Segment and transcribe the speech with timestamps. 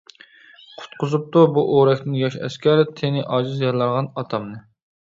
[0.77, 4.69] قۇتقۇزۇپتۇ بۇ ئورەكتىن ياش ئەسكەر، تېنى ئاجىز يارىلانغان ئاتامنى.